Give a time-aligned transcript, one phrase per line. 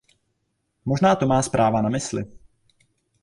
[0.85, 2.25] Možná to má zpráva na mysli.